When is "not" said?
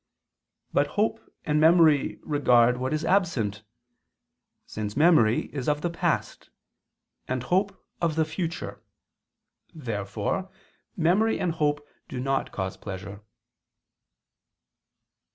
12.19-12.51